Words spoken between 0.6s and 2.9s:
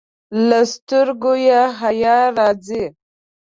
سترګو یې حیا راځي.